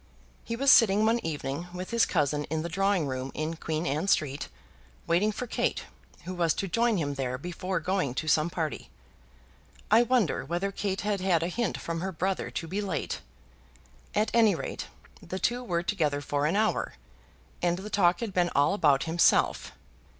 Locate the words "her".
12.01-12.11